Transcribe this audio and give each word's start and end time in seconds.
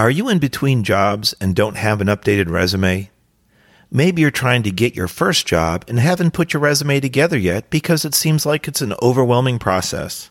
Are 0.00 0.10
you 0.10 0.30
in 0.30 0.38
between 0.38 0.82
jobs 0.82 1.34
and 1.42 1.54
don't 1.54 1.76
have 1.76 2.00
an 2.00 2.06
updated 2.06 2.48
resume? 2.48 3.10
Maybe 3.90 4.22
you're 4.22 4.30
trying 4.30 4.62
to 4.62 4.70
get 4.70 4.96
your 4.96 5.08
first 5.08 5.46
job 5.46 5.84
and 5.88 6.00
haven't 6.00 6.30
put 6.30 6.54
your 6.54 6.62
resume 6.62 7.00
together 7.00 7.36
yet 7.36 7.68
because 7.68 8.06
it 8.06 8.14
seems 8.14 8.46
like 8.46 8.66
it's 8.66 8.80
an 8.80 8.94
overwhelming 9.02 9.58
process. 9.58 10.30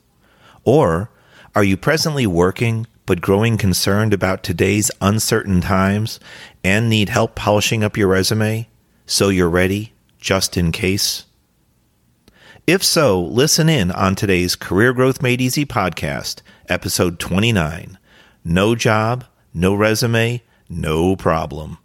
Or 0.63 1.11
are 1.53 1.63
you 1.63 1.77
presently 1.77 2.25
working 2.25 2.87
but 3.05 3.21
growing 3.21 3.59
concerned 3.59 4.11
about 4.11 4.41
today's 4.41 4.89
uncertain 5.01 5.61
times 5.61 6.19
and 6.63 6.89
need 6.89 7.09
help 7.09 7.35
polishing 7.35 7.83
up 7.83 7.95
your 7.95 8.07
resume 8.07 8.67
so 9.05 9.29
you're 9.29 9.51
ready 9.51 9.93
just 10.17 10.57
in 10.57 10.71
case? 10.71 11.25
If 12.65 12.83
so, 12.83 13.21
listen 13.21 13.69
in 13.69 13.91
on 13.91 14.15
today's 14.15 14.55
Career 14.55 14.93
Growth 14.93 15.21
Made 15.21 15.41
Easy 15.41 15.63
podcast, 15.63 16.41
episode 16.67 17.19
29 17.19 17.99
No 18.43 18.73
Job, 18.73 19.25
no 19.53 19.73
resume, 19.73 20.41
no 20.69 21.15
problem. 21.15 21.77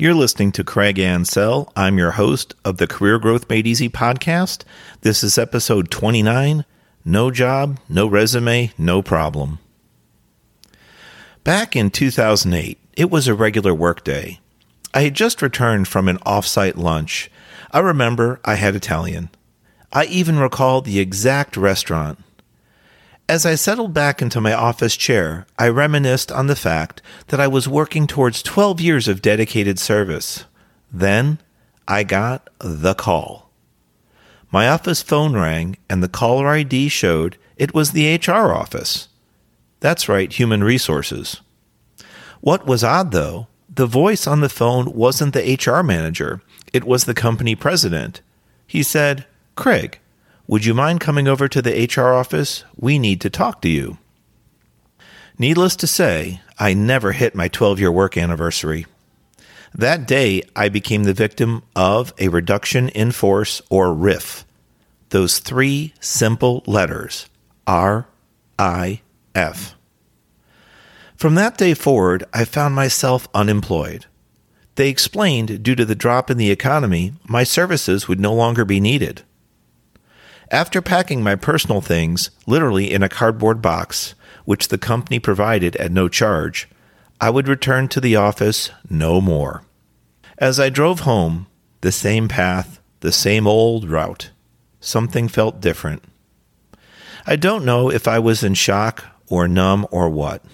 You're 0.00 0.14
listening 0.14 0.52
to 0.52 0.62
Craig 0.62 1.00
Ansell. 1.00 1.72
I'm 1.74 1.98
your 1.98 2.12
host 2.12 2.54
of 2.64 2.76
the 2.76 2.86
Career 2.86 3.18
Growth 3.18 3.50
Made 3.50 3.66
Easy 3.66 3.88
podcast. 3.88 4.62
This 5.00 5.24
is 5.24 5.36
episode 5.36 5.90
29 5.90 6.64
No 7.04 7.30
Job, 7.32 7.80
No 7.88 8.06
Resume, 8.06 8.70
No 8.78 9.02
Problem. 9.02 9.58
Back 11.42 11.74
in 11.74 11.90
2008, 11.90 12.78
it 12.96 13.10
was 13.10 13.26
a 13.26 13.34
regular 13.34 13.74
workday. 13.74 14.38
I 14.94 15.02
had 15.02 15.14
just 15.14 15.42
returned 15.42 15.88
from 15.88 16.08
an 16.08 16.18
offsite 16.18 16.76
lunch. 16.76 17.30
I 17.70 17.80
remember 17.80 18.40
I 18.44 18.54
had 18.54 18.74
Italian. 18.74 19.30
I 19.92 20.04
even 20.06 20.38
recall 20.38 20.80
the 20.80 20.98
exact 20.98 21.56
restaurant. 21.56 22.18
As 23.28 23.44
I 23.44 23.56
settled 23.56 23.92
back 23.92 24.22
into 24.22 24.40
my 24.40 24.54
office 24.54 24.96
chair, 24.96 25.46
I 25.58 25.68
reminisced 25.68 26.32
on 26.32 26.46
the 26.46 26.56
fact 26.56 27.02
that 27.26 27.40
I 27.40 27.46
was 27.46 27.68
working 27.68 28.06
towards 28.06 28.42
12 28.42 28.80
years 28.80 29.06
of 29.06 29.20
dedicated 29.20 29.78
service. 29.78 30.46
Then 30.90 31.38
I 31.86 32.04
got 32.04 32.48
the 32.58 32.94
call. 32.94 33.50
My 34.50 34.66
office 34.68 35.02
phone 35.02 35.34
rang, 35.34 35.76
and 35.90 36.02
the 36.02 36.08
caller 36.08 36.48
ID 36.48 36.88
showed 36.88 37.36
it 37.58 37.74
was 37.74 37.92
the 37.92 38.14
HR 38.16 38.52
office. 38.52 39.08
That's 39.80 40.08
right, 40.08 40.32
human 40.32 40.64
resources. 40.64 41.42
What 42.40 42.66
was 42.66 42.82
odd, 42.82 43.12
though, 43.12 43.48
the 43.78 43.86
voice 43.86 44.26
on 44.26 44.40
the 44.40 44.48
phone 44.48 44.92
wasn't 44.92 45.32
the 45.32 45.54
HR 45.54 45.84
manager, 45.84 46.42
it 46.72 46.82
was 46.82 47.04
the 47.04 47.14
company 47.14 47.54
president. 47.54 48.20
He 48.66 48.82
said, 48.82 49.24
Craig, 49.54 50.00
would 50.48 50.64
you 50.64 50.74
mind 50.74 50.98
coming 50.98 51.28
over 51.28 51.46
to 51.46 51.62
the 51.62 51.86
HR 51.86 52.12
office? 52.12 52.64
We 52.76 52.98
need 52.98 53.20
to 53.20 53.30
talk 53.30 53.62
to 53.62 53.68
you. 53.68 53.98
Needless 55.38 55.76
to 55.76 55.86
say, 55.86 56.40
I 56.58 56.74
never 56.74 57.12
hit 57.12 57.36
my 57.36 57.46
12 57.46 57.78
year 57.78 57.92
work 57.92 58.18
anniversary. 58.18 58.84
That 59.72 60.08
day, 60.08 60.42
I 60.56 60.68
became 60.68 61.04
the 61.04 61.14
victim 61.14 61.62
of 61.76 62.12
a 62.18 62.30
reduction 62.30 62.88
in 62.88 63.12
force 63.12 63.62
or 63.70 63.94
RIF. 63.94 64.44
Those 65.10 65.38
three 65.38 65.94
simple 66.00 66.64
letters 66.66 67.28
R 67.64 68.08
I 68.58 69.02
F. 69.36 69.77
From 71.18 71.34
that 71.34 71.58
day 71.58 71.74
forward, 71.74 72.22
I 72.32 72.44
found 72.44 72.76
myself 72.76 73.26
unemployed. 73.34 74.06
They 74.76 74.88
explained 74.88 75.64
due 75.64 75.74
to 75.74 75.84
the 75.84 75.96
drop 75.96 76.30
in 76.30 76.38
the 76.38 76.52
economy, 76.52 77.12
my 77.24 77.42
services 77.42 78.06
would 78.06 78.20
no 78.20 78.32
longer 78.32 78.64
be 78.64 78.78
needed. 78.78 79.22
After 80.52 80.80
packing 80.80 81.20
my 81.20 81.34
personal 81.34 81.80
things, 81.80 82.30
literally 82.46 82.92
in 82.92 83.02
a 83.02 83.08
cardboard 83.08 83.60
box, 83.60 84.14
which 84.44 84.68
the 84.68 84.78
company 84.78 85.18
provided 85.18 85.74
at 85.74 85.90
no 85.90 86.08
charge, 86.08 86.68
I 87.20 87.30
would 87.30 87.48
return 87.48 87.88
to 87.88 88.00
the 88.00 88.14
office 88.14 88.70
no 88.88 89.20
more. 89.20 89.64
As 90.38 90.60
I 90.60 90.68
drove 90.68 91.00
home, 91.00 91.48
the 91.80 91.90
same 91.90 92.28
path, 92.28 92.78
the 93.00 93.10
same 93.10 93.44
old 93.44 93.90
route, 93.90 94.30
something 94.78 95.26
felt 95.26 95.60
different. 95.60 96.04
I 97.26 97.34
don't 97.34 97.64
know 97.64 97.90
if 97.90 98.06
I 98.06 98.20
was 98.20 98.44
in 98.44 98.54
shock 98.54 99.04
or 99.28 99.48
numb 99.48 99.84
or 99.90 100.08
what. 100.08 100.44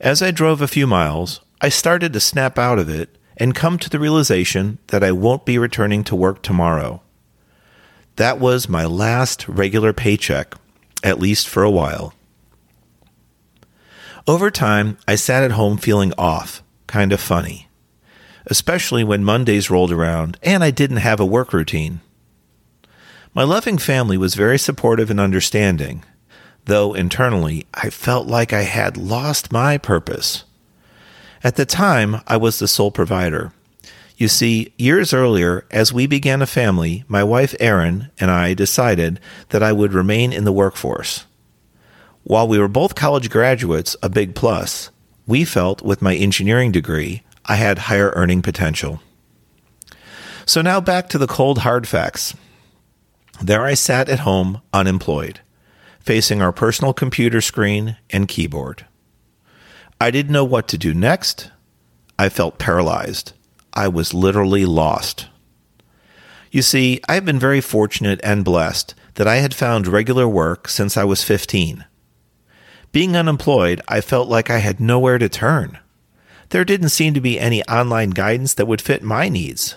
As 0.00 0.22
I 0.22 0.30
drove 0.30 0.60
a 0.60 0.68
few 0.68 0.86
miles, 0.86 1.40
I 1.60 1.68
started 1.68 2.12
to 2.12 2.20
snap 2.20 2.58
out 2.58 2.78
of 2.78 2.88
it 2.88 3.16
and 3.36 3.54
come 3.54 3.78
to 3.78 3.90
the 3.90 3.98
realization 3.98 4.78
that 4.88 5.04
I 5.04 5.12
won't 5.12 5.44
be 5.44 5.58
returning 5.58 6.04
to 6.04 6.16
work 6.16 6.42
tomorrow. 6.42 7.02
That 8.16 8.38
was 8.38 8.68
my 8.68 8.84
last 8.84 9.48
regular 9.48 9.92
paycheck, 9.92 10.54
at 11.02 11.18
least 11.18 11.48
for 11.48 11.62
a 11.62 11.70
while. 11.70 12.14
Over 14.26 14.50
time, 14.50 14.98
I 15.06 15.16
sat 15.16 15.42
at 15.42 15.52
home 15.52 15.76
feeling 15.76 16.12
off, 16.16 16.62
kind 16.86 17.12
of 17.12 17.20
funny, 17.20 17.68
especially 18.46 19.04
when 19.04 19.24
Mondays 19.24 19.70
rolled 19.70 19.92
around 19.92 20.38
and 20.42 20.62
I 20.64 20.70
didn't 20.70 20.98
have 20.98 21.20
a 21.20 21.26
work 21.26 21.52
routine. 21.52 22.00
My 23.34 23.42
loving 23.42 23.78
family 23.78 24.16
was 24.16 24.34
very 24.34 24.58
supportive 24.58 25.10
and 25.10 25.18
understanding, 25.18 26.04
though 26.66 26.94
internally 26.94 27.66
I 27.74 27.90
felt 27.90 28.26
like 28.26 28.52
I 28.52 28.62
had 28.62 28.96
lost 28.96 29.52
my 29.52 29.78
purpose. 29.78 30.44
At 31.42 31.56
the 31.56 31.66
time, 31.66 32.20
I 32.26 32.36
was 32.36 32.58
the 32.58 32.68
sole 32.68 32.90
provider. 32.90 33.52
You 34.16 34.28
see, 34.28 34.72
years 34.78 35.12
earlier, 35.12 35.66
as 35.70 35.92
we 35.92 36.06
began 36.06 36.40
a 36.40 36.46
family, 36.46 37.04
my 37.08 37.22
wife 37.24 37.54
Erin 37.60 38.10
and 38.18 38.30
I 38.30 38.54
decided 38.54 39.20
that 39.50 39.62
I 39.62 39.72
would 39.72 39.92
remain 39.92 40.32
in 40.32 40.44
the 40.44 40.52
workforce. 40.52 41.26
While 42.22 42.48
we 42.48 42.58
were 42.58 42.68
both 42.68 42.94
college 42.94 43.28
graduates, 43.28 43.96
a 44.02 44.08
big 44.08 44.34
plus, 44.34 44.90
we 45.26 45.44
felt 45.44 45.82
with 45.82 46.00
my 46.00 46.14
engineering 46.14 46.72
degree, 46.72 47.22
I 47.44 47.56
had 47.56 47.80
higher 47.80 48.12
earning 48.14 48.40
potential. 48.40 49.02
So 50.46 50.62
now 50.62 50.80
back 50.80 51.08
to 51.10 51.18
the 51.18 51.26
cold 51.26 51.58
hard 51.58 51.86
facts. 51.86 52.34
There 53.42 53.64
I 53.64 53.74
sat 53.74 54.08
at 54.08 54.20
home, 54.20 54.62
unemployed 54.72 55.40
facing 56.04 56.42
our 56.42 56.52
personal 56.52 56.92
computer 56.92 57.40
screen 57.40 57.96
and 58.10 58.28
keyboard. 58.28 58.84
I 60.00 60.10
didn't 60.10 60.32
know 60.32 60.44
what 60.44 60.68
to 60.68 60.78
do 60.78 60.92
next. 60.92 61.50
I 62.18 62.28
felt 62.28 62.58
paralyzed. 62.58 63.32
I 63.72 63.88
was 63.88 64.12
literally 64.12 64.66
lost. 64.66 65.28
You 66.50 66.60
see, 66.62 67.00
I've 67.08 67.24
been 67.24 67.38
very 67.38 67.60
fortunate 67.60 68.20
and 68.22 68.44
blessed 68.44 68.94
that 69.14 69.26
I 69.26 69.36
had 69.36 69.54
found 69.54 69.88
regular 69.88 70.28
work 70.28 70.68
since 70.68 70.96
I 70.96 71.04
was 71.04 71.24
15. 71.24 71.84
Being 72.92 73.16
unemployed, 73.16 73.80
I 73.88 74.00
felt 74.00 74.28
like 74.28 74.50
I 74.50 74.58
had 74.58 74.78
nowhere 74.78 75.18
to 75.18 75.28
turn. 75.28 75.78
There 76.50 76.64
didn't 76.64 76.90
seem 76.90 77.14
to 77.14 77.20
be 77.20 77.40
any 77.40 77.64
online 77.64 78.10
guidance 78.10 78.52
that 78.54 78.66
would 78.66 78.82
fit 78.82 79.02
my 79.02 79.28
needs. 79.28 79.76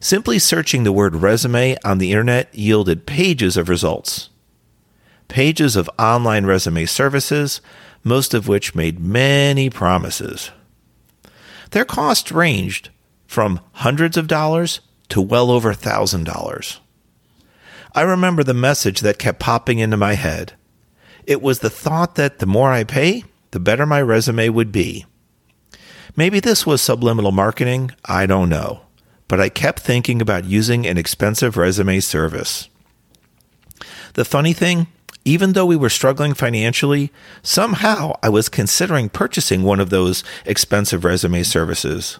Simply 0.00 0.38
searching 0.38 0.84
the 0.84 0.92
word 0.92 1.14
resume 1.14 1.76
on 1.84 1.98
the 1.98 2.10
internet 2.10 2.52
yielded 2.54 3.06
pages 3.06 3.56
of 3.56 3.68
results 3.68 4.30
pages 5.28 5.76
of 5.76 5.90
online 5.98 6.46
resume 6.46 6.86
services, 6.86 7.60
most 8.02 8.34
of 8.34 8.48
which 8.48 8.74
made 8.74 8.98
many 8.98 9.70
promises. 9.70 10.50
Their 11.70 11.84
cost 11.84 12.30
ranged 12.30 12.90
from 13.26 13.60
hundreds 13.72 14.16
of 14.16 14.26
dollars 14.26 14.80
to 15.10 15.20
well 15.20 15.50
over 15.50 15.72
$1,000. 15.72 16.78
I 17.94 18.02
remember 18.02 18.42
the 18.42 18.54
message 18.54 19.00
that 19.00 19.18
kept 19.18 19.40
popping 19.40 19.78
into 19.78 19.96
my 19.96 20.14
head. 20.14 20.54
It 21.26 21.42
was 21.42 21.60
the 21.60 21.70
thought 21.70 22.14
that 22.14 22.38
the 22.38 22.46
more 22.46 22.72
I 22.72 22.84
pay, 22.84 23.24
the 23.50 23.60
better 23.60 23.86
my 23.86 24.00
resume 24.00 24.48
would 24.48 24.72
be. 24.72 25.04
Maybe 26.16 26.40
this 26.40 26.66
was 26.66 26.82
subliminal 26.82 27.32
marketing, 27.32 27.92
I 28.04 28.26
don't 28.26 28.48
know, 28.48 28.82
but 29.28 29.40
I 29.40 29.48
kept 29.48 29.80
thinking 29.80 30.20
about 30.20 30.44
using 30.44 30.86
an 30.86 30.98
expensive 30.98 31.56
resume 31.56 32.00
service. 32.00 32.68
The 34.14 34.24
funny 34.24 34.52
thing, 34.52 34.88
even 35.28 35.52
though 35.52 35.66
we 35.66 35.76
were 35.76 35.90
struggling 35.90 36.32
financially, 36.32 37.12
somehow 37.42 38.14
I 38.22 38.30
was 38.30 38.48
considering 38.48 39.10
purchasing 39.10 39.62
one 39.62 39.78
of 39.78 39.90
those 39.90 40.24
expensive 40.46 41.04
resume 41.04 41.42
services. 41.42 42.18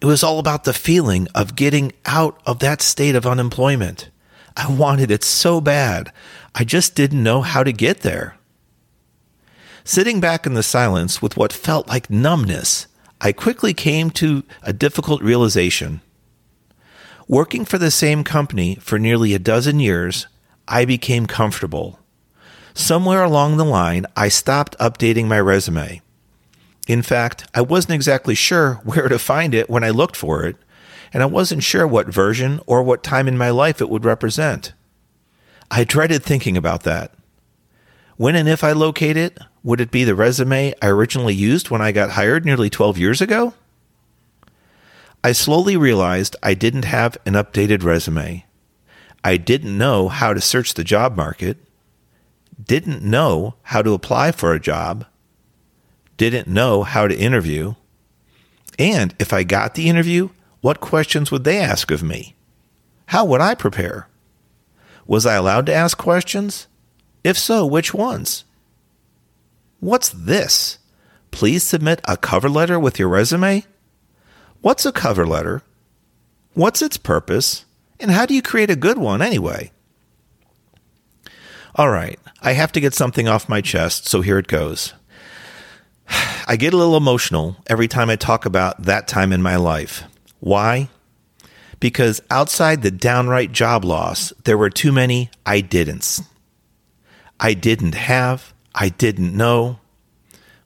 It 0.00 0.06
was 0.06 0.24
all 0.24 0.40
about 0.40 0.64
the 0.64 0.72
feeling 0.72 1.28
of 1.32 1.54
getting 1.54 1.92
out 2.06 2.40
of 2.44 2.58
that 2.58 2.82
state 2.82 3.14
of 3.14 3.24
unemployment. 3.24 4.10
I 4.56 4.68
wanted 4.68 5.12
it 5.12 5.22
so 5.22 5.60
bad. 5.60 6.12
I 6.52 6.64
just 6.64 6.96
didn't 6.96 7.22
know 7.22 7.42
how 7.42 7.62
to 7.62 7.72
get 7.72 8.00
there. 8.00 8.36
Sitting 9.84 10.18
back 10.18 10.44
in 10.44 10.54
the 10.54 10.64
silence 10.64 11.22
with 11.22 11.36
what 11.36 11.52
felt 11.52 11.86
like 11.86 12.10
numbness, 12.10 12.88
I 13.20 13.30
quickly 13.30 13.74
came 13.74 14.10
to 14.12 14.42
a 14.64 14.72
difficult 14.72 15.22
realization. 15.22 16.00
Working 17.28 17.64
for 17.64 17.78
the 17.78 17.92
same 17.92 18.24
company 18.24 18.74
for 18.80 18.98
nearly 18.98 19.34
a 19.34 19.38
dozen 19.38 19.78
years, 19.78 20.26
I 20.66 20.84
became 20.84 21.26
comfortable 21.26 22.00
somewhere 22.74 23.22
along 23.22 23.56
the 23.56 23.64
line, 23.64 24.06
I 24.16 24.28
stopped 24.28 24.78
updating 24.78 25.26
my 25.26 25.40
resume. 25.40 26.02
In 26.86 27.02
fact, 27.02 27.46
I 27.54 27.60
wasn't 27.60 27.94
exactly 27.94 28.34
sure 28.34 28.74
where 28.84 29.08
to 29.08 29.18
find 29.18 29.54
it 29.54 29.70
when 29.70 29.84
I 29.84 29.90
looked 29.90 30.16
for 30.16 30.44
it, 30.44 30.56
and 31.12 31.22
I 31.22 31.26
wasn't 31.26 31.62
sure 31.62 31.86
what 31.86 32.12
version 32.12 32.60
or 32.66 32.82
what 32.82 33.02
time 33.02 33.28
in 33.28 33.38
my 33.38 33.50
life 33.50 33.80
it 33.80 33.88
would 33.88 34.04
represent. 34.04 34.72
I 35.70 35.84
dreaded 35.84 36.22
thinking 36.22 36.56
about 36.56 36.82
that. 36.84 37.14
When 38.16 38.34
and 38.34 38.48
if 38.48 38.62
I 38.62 38.72
locate 38.72 39.16
it, 39.16 39.38
would 39.62 39.80
it 39.80 39.90
be 39.90 40.04
the 40.04 40.14
resume 40.14 40.74
I 40.82 40.88
originally 40.88 41.34
used 41.34 41.70
when 41.70 41.80
I 41.80 41.92
got 41.92 42.10
hired 42.10 42.44
nearly 42.44 42.70
12 42.70 42.98
years 42.98 43.20
ago? 43.20 43.54
I 45.22 45.32
slowly 45.32 45.76
realized 45.76 46.36
I 46.42 46.54
didn't 46.54 46.86
have 46.86 47.18
an 47.26 47.34
updated 47.34 47.82
resume. 47.82 48.44
I 49.22 49.36
didn't 49.36 49.76
know 49.76 50.08
how 50.08 50.32
to 50.32 50.40
search 50.40 50.74
the 50.74 50.84
job 50.84 51.16
market, 51.16 51.58
didn't 52.62 53.02
know 53.02 53.54
how 53.62 53.82
to 53.82 53.94
apply 53.94 54.32
for 54.32 54.52
a 54.52 54.60
job, 54.60 55.06
didn't 56.16 56.48
know 56.48 56.82
how 56.82 57.06
to 57.08 57.16
interview, 57.16 57.74
and 58.78 59.14
if 59.18 59.32
I 59.32 59.42
got 59.42 59.74
the 59.74 59.88
interview, 59.88 60.30
what 60.60 60.80
questions 60.80 61.30
would 61.30 61.44
they 61.44 61.58
ask 61.58 61.90
of 61.90 62.02
me? 62.02 62.34
How 63.06 63.24
would 63.24 63.40
I 63.40 63.54
prepare? 63.54 64.08
Was 65.06 65.26
I 65.26 65.34
allowed 65.34 65.66
to 65.66 65.74
ask 65.74 65.98
questions? 65.98 66.66
If 67.24 67.38
so, 67.38 67.66
which 67.66 67.92
ones? 67.92 68.44
What's 69.80 70.10
this? 70.10 70.78
Please 71.30 71.62
submit 71.62 72.00
a 72.06 72.16
cover 72.16 72.48
letter 72.48 72.78
with 72.78 72.98
your 72.98 73.08
resume? 73.08 73.64
What's 74.60 74.84
a 74.84 74.92
cover 74.92 75.26
letter? 75.26 75.62
What's 76.54 76.82
its 76.82 76.96
purpose? 76.96 77.64
And 77.98 78.10
how 78.10 78.26
do 78.26 78.34
you 78.34 78.42
create 78.42 78.70
a 78.70 78.76
good 78.76 78.98
one 78.98 79.22
anyway? 79.22 79.72
All 81.76 81.90
right, 81.90 82.18
I 82.42 82.52
have 82.52 82.72
to 82.72 82.80
get 82.80 82.94
something 82.94 83.28
off 83.28 83.48
my 83.48 83.60
chest, 83.60 84.08
so 84.08 84.20
here 84.20 84.38
it 84.38 84.48
goes. 84.48 84.92
I 86.46 86.56
get 86.56 86.74
a 86.74 86.76
little 86.76 86.96
emotional 86.96 87.56
every 87.68 87.86
time 87.86 88.10
I 88.10 88.16
talk 88.16 88.44
about 88.44 88.82
that 88.82 89.06
time 89.06 89.32
in 89.32 89.42
my 89.42 89.56
life. 89.56 90.02
Why? 90.40 90.88
Because 91.78 92.20
outside 92.30 92.82
the 92.82 92.90
downright 92.90 93.52
job 93.52 93.84
loss, 93.84 94.32
there 94.44 94.58
were 94.58 94.70
too 94.70 94.92
many 94.92 95.30
I 95.46 95.62
didn'ts. 95.62 96.24
I 97.38 97.54
didn't 97.54 97.94
have, 97.94 98.52
I 98.74 98.88
didn't 98.90 99.34
know. 99.34 99.78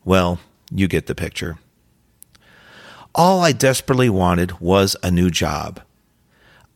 Well, 0.05 0.41
you 0.71 0.89
get 0.89 1.07
the 1.07 1.15
picture. 1.15 1.59
All 3.15 3.43
I 3.43 3.53
desperately 3.53 4.09
wanted 4.09 4.59
was 4.59 4.97
a 5.03 5.11
new 5.11 5.31
job. 5.31 5.81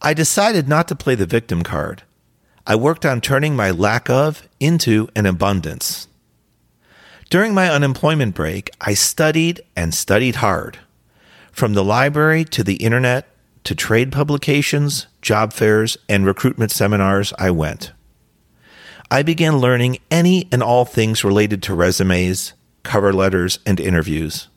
I 0.01 0.15
decided 0.15 0.69
not 0.69 0.87
to 0.89 0.95
play 0.95 1.17
the 1.17 1.27
victim 1.27 1.63
card. 1.63 2.05
I 2.70 2.76
worked 2.76 3.06
on 3.06 3.23
turning 3.23 3.56
my 3.56 3.70
lack 3.70 4.11
of 4.11 4.47
into 4.61 5.09
an 5.17 5.25
abundance. 5.25 6.06
During 7.31 7.55
my 7.55 7.70
unemployment 7.70 8.35
break, 8.35 8.69
I 8.79 8.93
studied 8.93 9.62
and 9.75 9.94
studied 9.94 10.37
hard. 10.37 10.79
From 11.50 11.73
the 11.73 11.82
library 11.82 12.44
to 12.44 12.62
the 12.62 12.76
internet 12.76 13.26
to 13.65 13.75
trade 13.75 14.12
publications, 14.12 15.06
job 15.23 15.55
fairs, 15.55 15.97
and 16.11 16.26
recruitment 16.26 16.70
seminars, 16.70 17.32
I 17.38 17.50
went. 17.53 17.93
I 19.11 19.23
began 19.23 19.56
learning 19.56 20.00
any 20.11 20.47
and 20.53 20.62
all 20.62 20.85
things 20.85 21.25
related 21.25 21.62
to 21.64 21.75
resumes, 21.75 22.53
cover 22.82 23.14
letters, 23.14 23.61
and 23.64 23.81
interviews. 23.81 24.49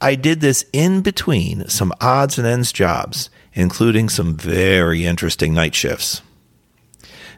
I 0.00 0.14
did 0.14 0.40
this 0.40 0.66
in 0.72 1.00
between 1.00 1.68
some 1.68 1.92
odds 2.00 2.38
and 2.38 2.46
ends 2.46 2.72
jobs, 2.72 3.28
including 3.54 4.08
some 4.08 4.36
very 4.36 5.04
interesting 5.04 5.52
night 5.52 5.74
shifts. 5.74 6.22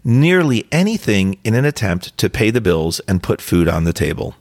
Nearly 0.08 0.69
anything 0.70 1.37
in 1.43 1.55
an 1.55 1.64
attempt 1.64 2.17
to 2.19 2.31
pay 2.31 2.50
the 2.50 2.61
bills 2.61 3.00
and 3.08 3.25
put 3.25 3.41
food 3.41 3.67
on 3.67 3.82
the 3.82 3.93
table. 3.93 4.37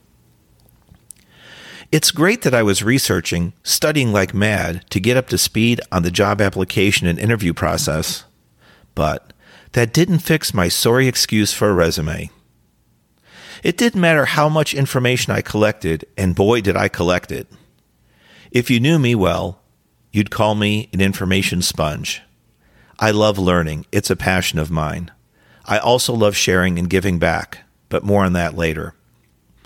It's 1.90 2.12
great 2.12 2.42
that 2.42 2.54
I 2.54 2.62
was 2.62 2.84
researching, 2.84 3.52
studying 3.64 4.12
like 4.12 4.32
mad 4.32 4.88
to 4.90 5.00
get 5.00 5.16
up 5.16 5.26
to 5.30 5.36
speed 5.36 5.80
on 5.90 6.04
the 6.04 6.12
job 6.12 6.40
application 6.40 7.08
and 7.08 7.18
interview 7.18 7.52
process, 7.52 8.24
but 8.94 9.32
that 9.72 9.92
didn't 9.92 10.20
fix 10.20 10.54
my 10.54 10.68
sorry 10.68 11.08
excuse 11.08 11.52
for 11.52 11.68
a 11.68 11.74
resume. 11.74 12.30
It 13.64 13.76
didn't 13.76 14.00
matter 14.00 14.26
how 14.26 14.48
much 14.48 14.72
information 14.72 15.32
I 15.32 15.40
collected, 15.40 16.04
and 16.16 16.36
boy, 16.36 16.60
did 16.60 16.76
I 16.76 16.86
collect 16.86 17.32
it. 17.32 17.48
If 18.52 18.70
you 18.70 18.78
knew 18.78 19.00
me 19.00 19.16
well, 19.16 19.62
you'd 20.12 20.30
call 20.30 20.54
me 20.54 20.88
an 20.92 21.00
information 21.00 21.60
sponge. 21.60 22.22
I 23.00 23.10
love 23.10 23.36
learning, 23.36 23.86
it's 23.90 24.10
a 24.10 24.14
passion 24.14 24.60
of 24.60 24.70
mine. 24.70 25.10
I 25.66 25.78
also 25.78 26.14
love 26.14 26.36
sharing 26.36 26.78
and 26.78 26.88
giving 26.88 27.18
back, 27.18 27.58
but 27.88 28.04
more 28.04 28.24
on 28.24 28.32
that 28.34 28.56
later. 28.56 28.94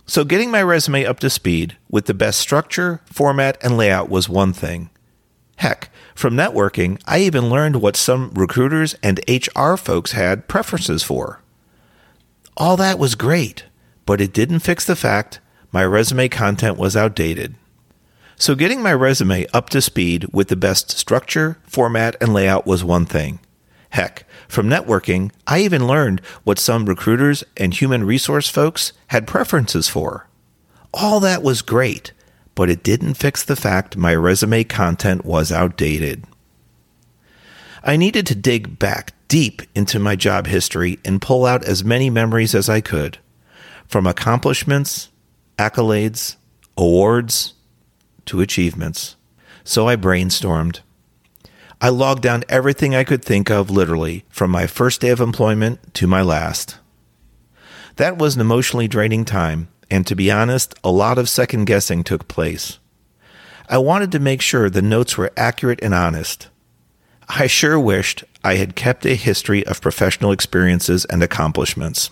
So, 0.07 0.25
getting 0.25 0.51
my 0.51 0.63
resume 0.63 1.05
up 1.05 1.21
to 1.21 1.31
speed 1.31 1.77
with 1.89 2.07
the 2.07 2.15
best 2.15 2.41
structure, 2.41 3.01
format, 3.05 3.57
and 3.63 3.77
layout 3.77 4.09
was 4.09 4.29
one 4.29 4.53
thing. 4.53 4.91
Heck, 5.57 5.91
from 6.15 6.35
networking, 6.35 7.01
I 7.07 7.21
even 7.21 7.51
learned 7.51 7.77
what 7.77 7.97
some 7.97 8.33
recruiters 8.35 8.95
and 9.03 9.21
HR 9.29 9.77
folks 9.77 10.13
had 10.13 10.49
preferences 10.49 11.03
for. 11.03 11.43
All 12.57 12.77
that 12.79 12.99
was 12.99 13.15
great, 13.15 13.67
but 14.05 14.21
it 14.21 14.33
didn't 14.33 14.61
fix 14.61 14.85
the 14.85 14.97
fact 14.97 15.39
my 15.71 15.85
resume 15.85 16.29
content 16.29 16.77
was 16.77 16.97
outdated. 16.97 17.55
So, 18.37 18.55
getting 18.55 18.83
my 18.83 18.95
resume 18.95 19.47
up 19.53 19.69
to 19.71 19.83
speed 19.83 20.27
with 20.33 20.49
the 20.49 20.57
best 20.57 20.91
structure, 20.91 21.59
format, 21.63 22.17
and 22.21 22.33
layout 22.33 22.67
was 22.67 22.83
one 22.83 23.07
thing. 23.07 23.39
Heck, 23.91 24.25
from 24.51 24.69
networking, 24.69 25.31
I 25.47 25.61
even 25.61 25.87
learned 25.87 26.21
what 26.45 26.59
some 26.59 26.87
recruiters 26.87 27.45
and 27.57 27.73
human 27.73 28.05
resource 28.05 28.49
folks 28.49 28.93
had 29.09 29.27
preferences 29.27 29.89
for. 29.89 30.29
All 30.93 31.21
that 31.21 31.43
was 31.43 31.63
great, 31.63 32.13
but 32.55 32.69
it 32.69 32.83
didn't 32.83 33.15
fix 33.15 33.45
the 33.45 33.57
fact 33.57 33.97
my 33.97 34.15
resume 34.15 34.65
content 34.65 35.25
was 35.25 35.53
outdated. 35.53 36.25
I 37.83 37.97
needed 37.97 38.27
to 38.27 38.35
dig 38.35 38.79
back 38.79 39.13
deep 39.29 39.63
into 39.75 39.99
my 39.99 40.17
job 40.17 40.47
history 40.47 40.99
and 41.05 41.23
pull 41.23 41.47
out 41.47 41.65
as 41.65 41.85
many 41.85 42.11
memories 42.11 42.55
as 42.55 42.69
I 42.69 42.81
could, 42.81 43.19
from 43.87 44.07
accomplishments, 44.07 45.11
accolades, 45.57 46.37
awards, 46.77 47.55
to 48.27 48.41
achievements. 48.41 49.17
So 49.65 49.89
I 49.89 49.97
brainstormed. 49.97 50.81
I 51.83 51.89
logged 51.89 52.23
down 52.23 52.45
everything 52.49 52.95
I 52.95 53.05
could 53.05 53.25
think 53.25 53.51
of, 53.51 53.71
literally, 53.71 54.25
from 54.29 54.51
my 54.51 54.67
first 54.67 55.01
day 55.01 55.09
of 55.09 55.21
employment 55.21 55.95
to 55.95 56.07
my 56.07 56.21
last. 56.21 56.79
That 57.97 58.19
was 58.19 58.35
an 58.35 58.43
emotionally 58.43 58.87
draining 58.87 59.25
time, 59.25 59.69
and 59.91 60.07
to 60.07 60.15
be 60.15 60.31
honest, 60.31 60.75
a 60.85 60.91
lot 60.91 61.17
of 61.17 61.29
second 61.29 61.65
guessing 61.65 62.05
took 62.05 62.29
place. 62.29 62.79
I 63.69 63.79
wanted 63.79 64.13
to 64.13 64.19
make 64.19 64.43
sure 64.43 64.69
the 64.69 64.83
notes 64.83 65.17
were 65.17 65.33
accurate 65.37 65.81
and 65.83 65.95
honest. 65.95 66.49
I 67.29 67.47
sure 67.47 67.81
wished 67.81 68.25
I 68.45 68.57
had 68.57 68.77
kept 68.77 69.07
a 69.07 69.15
history 69.15 69.67
of 69.67 69.81
professional 69.81 70.33
experiences 70.33 71.05
and 71.07 71.23
accomplishments. 71.23 72.11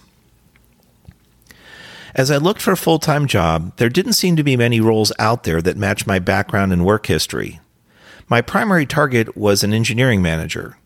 As 2.14 2.30
I 2.30 2.36
looked 2.36 2.62
for 2.62 2.72
a 2.72 2.76
full 2.76 2.98
time 2.98 3.26
job, 3.26 3.76
there 3.76 3.88
didn't 3.88 4.14
seem 4.14 4.36
to 4.36 4.42
be 4.42 4.56
many 4.56 4.80
roles 4.80 5.12
out 5.18 5.44
there 5.44 5.60
that 5.60 5.76
matched 5.76 6.06
my 6.06 6.18
background 6.18 6.72
and 6.72 6.86
work 6.86 7.06
history. 7.06 7.60
My 8.30 8.42
primary 8.42 8.84
target 8.84 9.36
was 9.36 9.64
an 9.64 9.72
engineering 9.72 10.20
manager. 10.20 10.76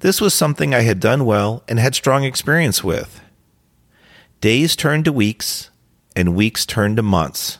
This 0.00 0.20
was 0.20 0.34
something 0.34 0.74
I 0.74 0.82
had 0.82 1.00
done 1.00 1.24
well 1.24 1.62
and 1.66 1.78
had 1.78 1.94
strong 1.94 2.24
experience 2.24 2.84
with. 2.84 3.22
Days 4.42 4.76
turned 4.76 5.06
to 5.06 5.12
weeks, 5.12 5.70
and 6.14 6.36
weeks 6.36 6.66
turned 6.66 6.96
to 6.96 7.02
months. 7.02 7.58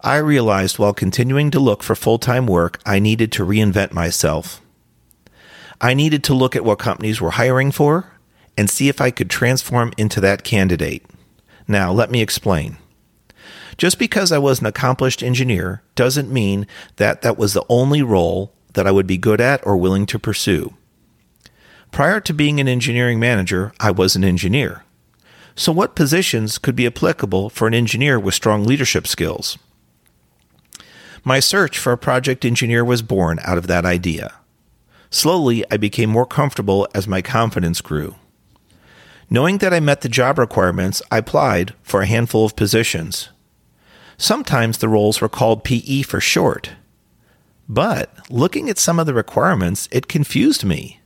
I 0.00 0.16
realized 0.16 0.80
while 0.80 0.92
continuing 0.92 1.52
to 1.52 1.60
look 1.60 1.84
for 1.84 1.94
full 1.94 2.18
time 2.18 2.46
work, 2.46 2.80
I 2.84 2.98
needed 2.98 3.30
to 3.32 3.46
reinvent 3.46 3.92
myself. 3.92 4.60
I 5.80 5.94
needed 5.94 6.24
to 6.24 6.34
look 6.34 6.56
at 6.56 6.64
what 6.64 6.80
companies 6.80 7.20
were 7.20 7.30
hiring 7.30 7.70
for 7.70 8.18
and 8.56 8.68
see 8.68 8.88
if 8.88 9.00
I 9.00 9.12
could 9.12 9.30
transform 9.30 9.92
into 9.96 10.20
that 10.22 10.42
candidate. 10.42 11.06
Now, 11.68 11.92
let 11.92 12.10
me 12.10 12.20
explain. 12.20 12.78
Just 13.80 13.98
because 13.98 14.30
I 14.30 14.36
was 14.36 14.60
an 14.60 14.66
accomplished 14.66 15.22
engineer 15.22 15.80
doesn't 15.94 16.30
mean 16.30 16.66
that 16.96 17.22
that 17.22 17.38
was 17.38 17.54
the 17.54 17.64
only 17.70 18.02
role 18.02 18.52
that 18.74 18.86
I 18.86 18.90
would 18.90 19.06
be 19.06 19.16
good 19.16 19.40
at 19.40 19.66
or 19.66 19.74
willing 19.74 20.04
to 20.04 20.18
pursue. 20.18 20.74
Prior 21.90 22.20
to 22.20 22.34
being 22.34 22.60
an 22.60 22.68
engineering 22.68 23.18
manager, 23.18 23.72
I 23.80 23.90
was 23.90 24.16
an 24.16 24.22
engineer. 24.22 24.84
So, 25.56 25.72
what 25.72 25.94
positions 25.94 26.58
could 26.58 26.76
be 26.76 26.86
applicable 26.86 27.48
for 27.48 27.66
an 27.66 27.72
engineer 27.72 28.20
with 28.20 28.34
strong 28.34 28.64
leadership 28.64 29.06
skills? 29.06 29.56
My 31.24 31.40
search 31.40 31.78
for 31.78 31.92
a 31.92 31.96
project 31.96 32.44
engineer 32.44 32.84
was 32.84 33.00
born 33.00 33.38
out 33.44 33.56
of 33.56 33.66
that 33.68 33.86
idea. 33.86 34.34
Slowly, 35.08 35.64
I 35.70 35.78
became 35.78 36.10
more 36.10 36.26
comfortable 36.26 36.86
as 36.94 37.08
my 37.08 37.22
confidence 37.22 37.80
grew. 37.80 38.16
Knowing 39.30 39.56
that 39.56 39.72
I 39.72 39.80
met 39.80 40.02
the 40.02 40.10
job 40.10 40.38
requirements, 40.38 41.00
I 41.10 41.16
applied 41.16 41.72
for 41.82 42.02
a 42.02 42.06
handful 42.06 42.44
of 42.44 42.56
positions. 42.56 43.30
Sometimes 44.20 44.76
the 44.76 44.88
roles 44.90 45.22
were 45.22 45.30
called 45.30 45.64
PE 45.64 46.02
for 46.02 46.20
short. 46.20 46.72
But 47.66 48.10
looking 48.28 48.68
at 48.68 48.76
some 48.76 48.98
of 48.98 49.06
the 49.06 49.14
requirements, 49.14 49.88
it 49.90 50.08
confused 50.08 50.62
me. 50.62 51.00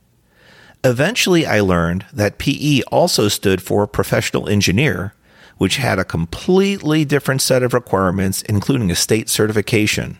Eventually, 0.83 1.45
I 1.45 1.61
learned 1.61 2.05
that 2.11 2.39
PE 2.39 2.81
also 2.91 3.29
stood 3.29 3.61
for 3.61 3.87
professional 3.87 4.49
engineer, 4.49 5.13
which 5.57 5.77
had 5.77 5.97
a 5.97 6.03
completely 6.03 7.05
different 7.05 7.41
set 7.41 7.63
of 7.63 7.73
requirements, 7.73 8.41
including 8.41 8.91
a 8.91 8.95
state 8.95 9.29
certification, 9.29 10.19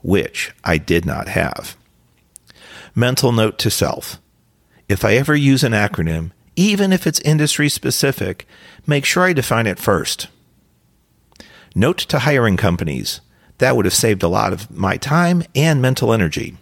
which 0.00 0.50
I 0.64 0.78
did 0.78 1.04
not 1.04 1.28
have. 1.28 1.76
Mental 2.94 3.32
note 3.32 3.58
to 3.58 3.70
self 3.70 4.18
if 4.88 5.04
I 5.04 5.12
ever 5.12 5.36
use 5.36 5.62
an 5.62 5.72
acronym, 5.72 6.30
even 6.56 6.90
if 6.90 7.06
it's 7.06 7.20
industry 7.20 7.68
specific, 7.68 8.48
make 8.86 9.04
sure 9.04 9.24
I 9.24 9.34
define 9.34 9.66
it 9.66 9.78
first. 9.78 10.28
Note 11.74 11.98
to 11.98 12.20
hiring 12.20 12.56
companies 12.56 13.20
that 13.58 13.76
would 13.76 13.84
have 13.84 13.94
saved 13.94 14.22
a 14.22 14.28
lot 14.28 14.52
of 14.52 14.70
my 14.70 14.96
time 14.96 15.44
and 15.54 15.80
mental 15.80 16.12
energy. 16.12 16.56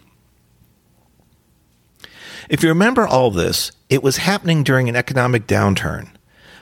If 2.49 2.61
you 2.61 2.69
remember 2.69 3.07
all 3.07 3.31
this, 3.31 3.71
it 3.89 4.03
was 4.03 4.17
happening 4.17 4.63
during 4.63 4.89
an 4.89 4.95
economic 4.95 5.47
downturn. 5.47 6.09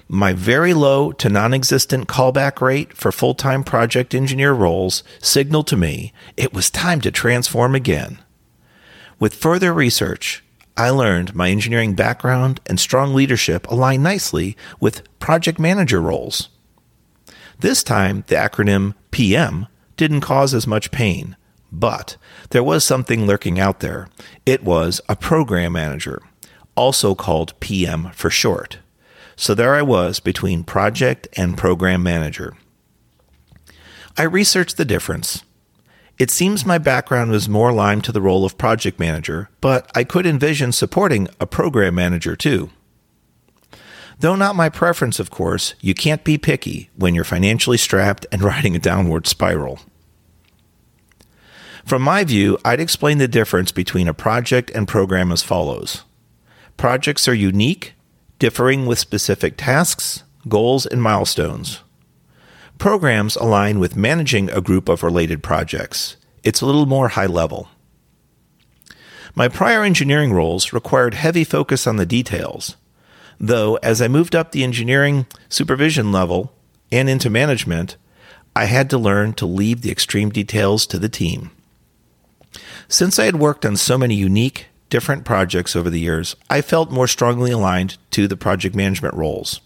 My 0.09 0.31
very 0.31 0.73
low 0.73 1.11
to 1.13 1.29
non 1.29 1.53
existent 1.53 2.07
callback 2.07 2.61
rate 2.61 2.95
for 2.95 3.11
full 3.11 3.35
time 3.35 3.63
project 3.63 4.15
engineer 4.15 4.53
roles 4.53 5.03
signaled 5.21 5.67
to 5.67 5.75
me 5.75 6.13
it 6.37 6.53
was 6.53 6.69
time 6.69 7.01
to 7.01 7.11
transform 7.11 7.75
again. 7.75 8.19
With 9.19 9.33
further 9.33 9.73
research, 9.73 10.43
I 10.77 10.91
learned 10.91 11.35
my 11.35 11.49
engineering 11.49 11.95
background 11.95 12.61
and 12.67 12.79
strong 12.79 13.13
leadership 13.13 13.67
align 13.67 14.03
nicely 14.03 14.55
with 14.79 15.03
project 15.19 15.59
manager 15.59 15.99
roles. 15.99 16.49
This 17.59 17.83
time, 17.83 18.23
the 18.27 18.35
acronym 18.35 18.93
PM 19.11 19.67
didn't 19.95 20.21
cause 20.21 20.53
as 20.53 20.67
much 20.67 20.91
pain, 20.91 21.35
but 21.71 22.17
there 22.51 22.63
was 22.63 22.83
something 22.83 23.25
lurking 23.25 23.59
out 23.59 23.79
there. 23.79 24.07
It 24.45 24.63
was 24.63 25.01
a 25.09 25.15
program 25.15 25.73
manager, 25.73 26.21
also 26.75 27.15
called 27.15 27.59
PM 27.59 28.11
for 28.11 28.29
short. 28.29 28.79
So 29.35 29.53
there 29.53 29.75
I 29.75 29.81
was 29.81 30.19
between 30.19 30.63
project 30.63 31.27
and 31.35 31.57
program 31.57 32.03
manager. 32.03 32.55
I 34.17 34.23
researched 34.23 34.77
the 34.77 34.85
difference 34.85 35.43
it 36.17 36.31
seems 36.31 36.65
my 36.65 36.79
background 36.79 37.29
was 37.29 37.47
more 37.47 37.69
aligned 37.69 38.03
to 38.05 38.11
the 38.11 38.21
role 38.21 38.43
of 38.43 38.57
project 38.57 38.99
manager, 38.99 39.49
but 39.61 39.89
I 39.93 40.03
could 40.03 40.25
envision 40.25 40.71
supporting 40.71 41.27
a 41.39 41.45
program 41.45 41.93
manager 41.93 42.35
too. 42.35 42.71
Though 44.19 44.35
not 44.35 44.55
my 44.55 44.69
preference, 44.69 45.19
of 45.19 45.29
course, 45.29 45.75
you 45.79 45.93
can't 45.93 46.23
be 46.23 46.37
picky 46.37 46.89
when 46.95 47.13
you're 47.13 47.23
financially 47.23 47.77
strapped 47.77 48.25
and 48.31 48.41
riding 48.51 48.75
a 48.75 48.79
downward 48.79 49.27
spiral. 49.27 49.79
From 51.85 52.01
my 52.01 52.23
view, 52.23 52.57
I'd 52.65 52.81
explain 52.81 53.17
the 53.17 53.27
difference 53.27 53.71
between 53.71 54.07
a 54.07 54.13
project 54.13 54.71
and 54.71 54.87
program 54.87 55.31
as 55.31 55.43
follows 55.43 56.03
Projects 56.75 57.27
are 57.27 57.33
unique, 57.33 57.93
differing 58.39 58.85
with 58.85 58.99
specific 58.99 59.55
tasks, 59.57 60.23
goals, 60.47 60.85
and 60.85 61.01
milestones. 61.01 61.81
Programs 62.77 63.35
align 63.35 63.79
with 63.79 63.95
managing 63.95 64.49
a 64.51 64.61
group 64.61 64.89
of 64.89 65.01
related 65.01 65.41
projects. 65.41 66.17
It's 66.43 66.61
a 66.61 66.65
little 66.65 66.85
more 66.85 67.09
high 67.09 67.25
level. 67.25 67.69
My 69.33 69.47
prior 69.47 69.83
engineering 69.83 70.33
roles 70.33 70.73
required 70.73 71.13
heavy 71.13 71.43
focus 71.43 71.87
on 71.87 71.95
the 71.95 72.05
details, 72.05 72.75
though, 73.39 73.75
as 73.77 74.01
I 74.01 74.07
moved 74.07 74.35
up 74.35 74.51
the 74.51 74.63
engineering 74.63 75.25
supervision 75.49 76.11
level 76.11 76.53
and 76.91 77.09
into 77.09 77.29
management, 77.29 77.97
I 78.55 78.65
had 78.65 78.89
to 78.89 78.97
learn 78.97 79.33
to 79.33 79.45
leave 79.45 79.81
the 79.81 79.91
extreme 79.91 80.29
details 80.29 80.87
to 80.87 80.99
the 80.99 81.09
team. 81.09 81.51
Since 82.87 83.19
I 83.19 83.25
had 83.25 83.35
worked 83.35 83.65
on 83.65 83.75
so 83.75 83.97
many 83.97 84.15
unique, 84.15 84.67
different 84.89 85.25
projects 85.25 85.75
over 85.75 85.89
the 85.89 85.99
years, 85.99 86.35
I 86.49 86.61
felt 86.61 86.91
more 86.91 87.07
strongly 87.07 87.51
aligned 87.51 87.97
to 88.11 88.27
the 88.27 88.37
project 88.37 88.75
management 88.75 89.13
roles. 89.13 89.59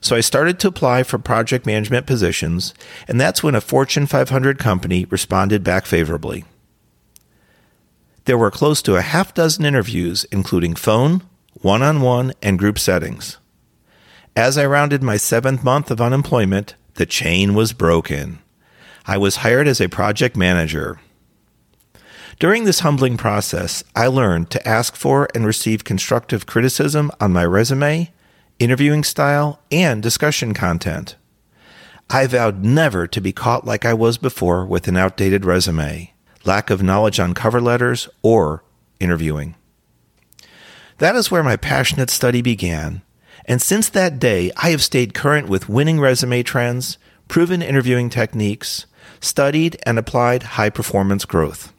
So 0.00 0.16
I 0.16 0.20
started 0.20 0.58
to 0.60 0.68
apply 0.68 1.04
for 1.04 1.18
project 1.18 1.64
management 1.64 2.06
positions, 2.06 2.74
and 3.06 3.20
that's 3.20 3.42
when 3.42 3.54
a 3.54 3.60
Fortune 3.60 4.06
500 4.06 4.58
company 4.58 5.04
responded 5.04 5.62
back 5.62 5.86
favorably. 5.86 6.44
There 8.24 8.38
were 8.38 8.50
close 8.50 8.82
to 8.82 8.96
a 8.96 9.02
half 9.02 9.34
dozen 9.34 9.64
interviews, 9.64 10.24
including 10.32 10.74
phone, 10.74 11.22
one 11.62 11.82
on 11.82 12.00
one, 12.00 12.32
and 12.42 12.58
group 12.58 12.78
settings. 12.78 13.38
As 14.34 14.56
I 14.56 14.66
rounded 14.66 15.02
my 15.02 15.16
seventh 15.16 15.62
month 15.62 15.90
of 15.90 16.00
unemployment, 16.00 16.74
the 16.94 17.06
chain 17.06 17.54
was 17.54 17.72
broken. 17.72 18.38
I 19.06 19.18
was 19.18 19.36
hired 19.36 19.68
as 19.68 19.80
a 19.80 19.88
project 19.88 20.36
manager. 20.36 21.00
During 22.38 22.64
this 22.64 22.80
humbling 22.80 23.16
process, 23.16 23.84
I 23.94 24.06
learned 24.06 24.50
to 24.50 24.68
ask 24.68 24.96
for 24.96 25.28
and 25.34 25.46
receive 25.46 25.84
constructive 25.84 26.46
criticism 26.46 27.10
on 27.20 27.32
my 27.32 27.44
resume 27.44 28.10
interviewing 28.62 29.02
style, 29.02 29.60
and 29.72 30.00
discussion 30.02 30.54
content. 30.54 31.16
I 32.08 32.28
vowed 32.28 32.62
never 32.62 33.08
to 33.08 33.20
be 33.20 33.32
caught 33.32 33.66
like 33.66 33.84
I 33.84 33.92
was 33.92 34.18
before 34.18 34.64
with 34.64 34.86
an 34.86 34.96
outdated 34.96 35.44
resume, 35.44 36.12
lack 36.44 36.70
of 36.70 36.80
knowledge 36.80 37.18
on 37.18 37.34
cover 37.34 37.60
letters, 37.60 38.08
or 38.22 38.62
interviewing. 39.00 39.56
That 40.98 41.16
is 41.16 41.30
where 41.30 41.42
my 41.42 41.56
passionate 41.56 42.10
study 42.10 42.42
began, 42.42 43.02
and 43.44 43.60
since 43.60 43.88
that 43.88 44.18
day, 44.18 44.52
I 44.56 44.70
have 44.70 44.82
stayed 44.82 45.14
current 45.14 45.48
with 45.48 45.68
winning 45.68 45.98
resume 45.98 46.42
trends, 46.42 46.98
proven 47.28 47.62
interviewing 47.62 48.10
techniques, 48.10 48.86
studied 49.20 49.76
and 49.84 49.98
applied 49.98 50.42
high 50.42 50.70
performance 50.70 51.24
growth. 51.24 51.72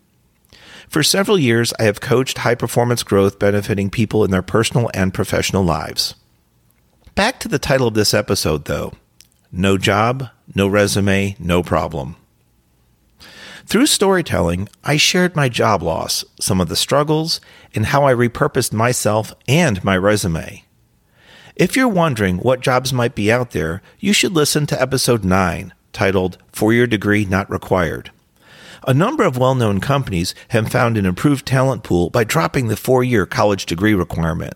For 0.90 1.04
several 1.04 1.40
years, 1.40 1.74
I 1.80 1.84
have 1.84 2.02
coached 2.02 2.40
high 2.40 2.56
performance 2.56 3.04
growth 3.04 3.40
benefiting 3.40 3.90
people 3.90 4.24
in 4.24 4.32
their 4.32 4.42
personal 4.42 4.92
and 4.94 5.14
professional 5.14 5.64
lives. 5.64 6.16
Back 7.16 7.40
to 7.42 7.48
the 7.48 7.60
title 7.60 7.88
of 7.88 7.94
this 7.94 8.14
episode, 8.14 8.66
though 8.66 8.94
No 9.52 9.78
job, 9.78 10.30
no 10.54 10.68
resume, 10.68 11.36
no 11.40 11.64
problem. 11.64 12.16
Through 13.66 13.88
storytelling, 13.88 14.70
I 14.84 14.98
shared 14.98 15.36
my 15.36 15.50
job 15.50 15.82
loss, 15.82 16.26
some 16.40 16.60
of 16.60 16.70
the 16.70 16.76
struggles, 16.76 17.40
and 17.74 17.88
how 17.88 18.06
I 18.06 18.14
repurposed 18.14 18.74
myself 18.74 19.34
and 19.48 19.84
my 19.84 19.98
resume. 19.98 20.64
If 21.56 21.76
you're 21.76 21.88
wondering 21.88 22.38
what 22.38 22.62
jobs 22.62 22.92
might 22.92 23.16
be 23.16 23.32
out 23.32 23.52
there, 23.52 23.82
you 24.00 24.12
should 24.12 24.34
listen 24.34 24.66
to 24.68 24.82
episode 24.82 25.24
9, 25.24 25.74
titled 25.92 26.38
Four 26.52 26.74
Year 26.74 26.88
Degree 26.88 27.26
Not 27.26 27.50
Required. 27.50 28.12
A 28.86 28.94
number 28.94 29.24
of 29.24 29.38
well 29.38 29.56
known 29.56 29.80
companies 29.80 30.36
have 30.50 30.70
found 30.70 30.98
an 30.98 31.06
improved 31.06 31.46
talent 31.46 31.84
pool 31.84 32.10
by 32.10 32.26
dropping 32.26 32.68
the 32.68 32.76
four 32.76 33.04
year 33.04 33.26
college 33.26 33.66
degree 33.66 33.94
requirement. 33.94 34.56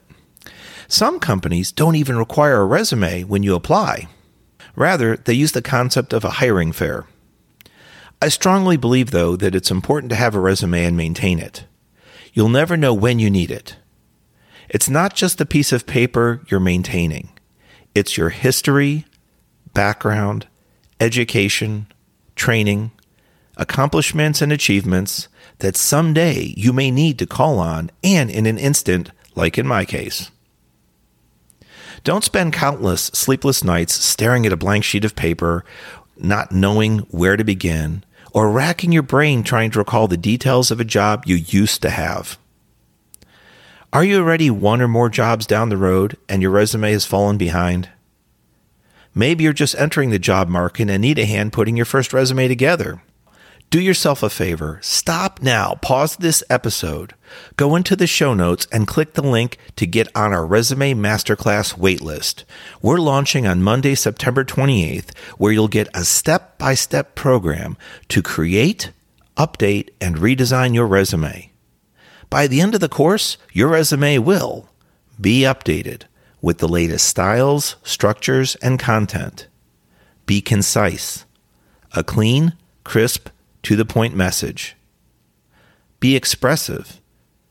Some 0.90 1.20
companies 1.20 1.72
don't 1.72 1.96
even 1.96 2.18
require 2.18 2.62
a 2.62 2.66
resume 2.66 3.24
when 3.24 3.42
you 3.44 3.56
apply. 3.56 4.08
Rather, 4.76 5.18
they 5.18 5.34
use 5.34 5.54
the 5.54 5.62
concept 5.62 6.14
of 6.14 6.26
a 6.26 6.32
hiring 6.32 6.72
fair. 6.72 7.06
I 8.22 8.30
strongly 8.30 8.78
believe, 8.78 9.12
though, 9.12 9.36
that 9.36 9.54
it's 9.54 9.70
important 9.70 10.10
to 10.10 10.16
have 10.16 10.34
a 10.34 10.40
resume 10.40 10.84
and 10.84 10.98
maintain 10.98 11.40
it. 11.40 11.66
You'll 12.34 12.50
never 12.50 12.76
know 12.76 12.94
when 12.94 13.20
you 13.20 13.30
need 13.30 13.52
it. 13.52 13.78
It's 14.70 14.90
not 14.90 15.16
just 15.16 15.40
a 15.40 15.46
piece 15.46 15.72
of 15.72 15.86
paper 15.86 16.42
you're 16.50 16.60
maintaining, 16.60 17.30
it's 17.96 18.18
your 18.18 18.30
history, 18.30 19.06
background, 19.74 20.48
education, 21.00 21.88
training, 22.36 22.92
accomplishments, 23.56 24.42
and 24.42 24.52
achievements 24.52 25.28
that 25.60 25.76
someday 25.76 26.54
you 26.58 26.74
may 26.74 26.92
need 26.92 27.18
to 27.20 27.26
call 27.26 27.60
on 27.60 27.90
and 28.04 28.30
in 28.30 28.46
an 28.46 28.58
instant, 28.58 29.12
like 29.36 29.58
in 29.58 29.66
my 29.66 29.86
case. 29.86 30.30
Don't 32.04 32.24
spend 32.24 32.54
countless 32.54 33.04
sleepless 33.06 33.64
nights 33.64 33.94
staring 33.94 34.46
at 34.46 34.54
a 34.54 34.58
blank 34.58 34.84
sheet 34.84 35.06
of 35.06 35.16
paper, 35.16 35.66
not 36.18 36.52
knowing 36.52 37.00
where 37.10 37.38
to 37.38 37.44
begin, 37.44 38.04
or 38.38 38.52
racking 38.52 38.92
your 38.92 39.02
brain 39.02 39.42
trying 39.42 39.72
to 39.72 39.80
recall 39.80 40.08
the 40.08 40.16
details 40.16 40.70
of 40.70 40.80
a 40.80 40.86
job 40.86 41.24
you 41.26 41.34
used 41.36 41.82
to 41.82 41.90
have. 41.90 42.38
Are 43.92 44.04
you 44.04 44.20
already 44.20 44.52
one 44.52 44.80
or 44.80 44.88
more 44.88 45.10
jobs 45.10 45.48
down 45.48 45.70
the 45.70 45.76
road 45.76 46.18
and 46.30 46.40
your 46.40 46.52
resume 46.52 46.92
has 46.92 47.04
fallen 47.04 47.40
behind? 47.40 47.90
Maybe 49.16 49.44
you're 49.44 49.54
just 49.54 49.74
entering 49.80 50.12
the 50.12 50.20
job 50.20 50.50
market 50.50 50.88
and 50.88 51.02
need 51.02 51.18
a 51.18 51.26
hand 51.26 51.52
putting 51.52 51.76
your 51.76 51.88
first 51.88 52.14
resume 52.14 52.48
together. 52.48 53.02
Do 53.70 53.82
yourself 53.82 54.24
a 54.24 54.30
favor. 54.30 54.80
Stop 54.82 55.42
now. 55.42 55.76
Pause 55.82 56.16
this 56.18 56.42
episode. 56.50 57.16
Go 57.58 57.76
into 57.76 57.98
the 57.98 58.08
show 58.08 58.34
notes 58.34 58.66
and 58.72 58.88
click 58.88 59.14
the 59.14 59.22
link 59.22 59.58
to 59.76 59.86
get 59.86 60.08
on 60.16 60.32
our 60.32 60.46
Resume 60.46 60.94
Masterclass 60.94 61.78
waitlist. 61.78 62.46
We're 62.82 63.00
launching 63.00 63.46
on 63.46 63.62
Monday, 63.62 63.94
September 63.94 64.46
28th, 64.46 65.14
where 65.38 65.52
you'll 65.52 65.68
get 65.68 65.90
a 65.94 66.06
step 66.06 66.58
by 66.58 66.76
step 66.76 67.14
program 67.14 67.76
to 68.08 68.22
create, 68.22 68.92
update, 69.36 69.90
and 70.00 70.16
redesign 70.16 70.74
your 70.74 70.88
resume. 70.88 71.52
By 72.30 72.48
the 72.48 72.62
end 72.62 72.74
of 72.74 72.80
the 72.80 72.88
course, 72.88 73.38
your 73.52 73.68
resume 73.68 74.20
will 74.20 74.70
be 75.20 75.42
updated 75.42 76.04
with 76.42 76.60
the 76.60 76.70
latest 76.70 77.06
styles, 77.06 77.76
structures, 77.84 78.56
and 78.62 78.80
content. 78.80 79.48
Be 80.26 80.40
concise. 80.40 81.26
A 81.94 82.02
clean, 82.02 82.54
crisp, 82.86 83.28
to 83.68 83.76
the 83.76 83.84
point 83.84 84.16
message. 84.16 84.78
Be 86.00 86.16
expressive, 86.16 87.02